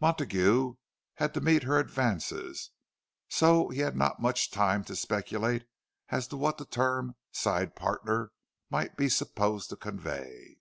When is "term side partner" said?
6.66-8.32